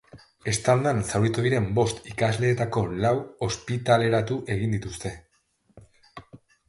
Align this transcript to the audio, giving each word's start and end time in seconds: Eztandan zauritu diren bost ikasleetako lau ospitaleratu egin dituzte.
Eztandan 0.51 1.01
zauritu 1.09 1.43
diren 1.47 1.67
bost 1.79 2.09
ikasleetako 2.13 2.83
lau 3.03 3.13
ospitaleratu 3.49 4.39
egin 4.57 4.75
dituzte. 4.77 5.13